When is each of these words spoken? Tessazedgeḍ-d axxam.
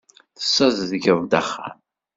Tessazedgeḍ-d 0.39 1.31
axxam. 1.39 1.77